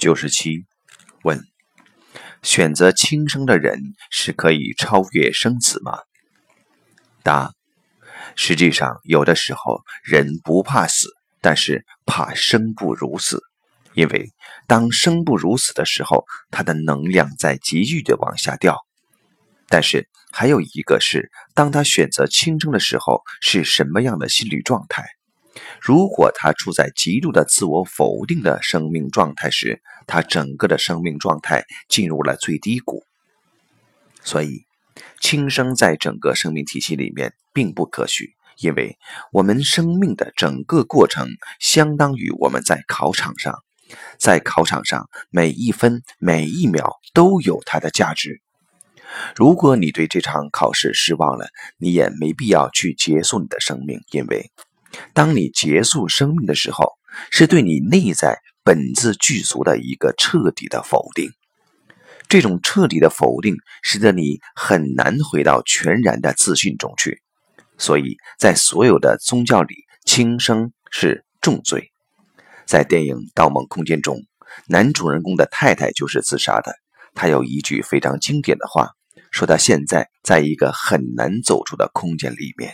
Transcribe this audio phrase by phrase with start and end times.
[0.00, 0.66] 九十七，
[1.22, 1.40] 问：
[2.42, 3.78] 选择轻生的人
[4.10, 5.98] 是可以超越生死吗？
[7.22, 7.52] 答：
[8.36, 11.08] 实际上，有的时候人不怕死，
[11.40, 13.42] 但是怕生不如死。
[13.94, 14.32] 因为
[14.66, 18.84] 当生不如死的时候，他的能量在急剧的往下掉。
[19.68, 25.04] 但是还有一个是，当他选择轻生的时候，是什么样的心理状态？
[25.86, 33.04] 如果他处在极度的自我否定的生命状态时，他整个的生命状态进入了最低谷。
[34.22, 34.64] 所以，
[35.20, 38.96] 轻生在整个生命体系里面并不可取，因为
[39.30, 41.28] 我们生命的整个过程
[41.60, 43.62] 相当于我们在考场上。
[44.18, 48.40] 在考场上，每一分每一秒都有它的价值。
[49.36, 54.50] 如果你对这场考试失望了，你也没必要去结束你的生命，因为
[55.12, 56.92] 当你结束生命的时候，
[57.30, 61.30] 是对你内在本自具足的一个彻底的否定。
[62.28, 67.22] 这种彻底的否定，使得你很难回到全然的自信中去。
[67.76, 71.92] 所以在所有的宗教里，轻生是重罪。
[72.66, 74.22] 在电影《盗梦空间》中，
[74.68, 76.74] 男主人公的太太就是自杀的。
[77.14, 78.90] 他有一句非常经典的话，
[79.30, 82.72] 说他现在在一个很难走出的空间里面。